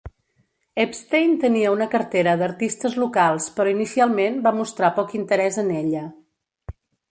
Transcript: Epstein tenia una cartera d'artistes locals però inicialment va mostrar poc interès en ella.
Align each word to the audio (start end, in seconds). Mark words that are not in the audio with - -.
Epstein 0.83 1.35
tenia 1.43 1.73
una 1.73 1.87
cartera 1.91 2.33
d'artistes 2.39 2.97
locals 3.05 3.51
però 3.59 3.75
inicialment 3.75 4.41
va 4.49 4.57
mostrar 4.63 4.93
poc 4.99 5.17
interès 5.23 5.63
en 5.67 5.73
ella. 5.85 6.05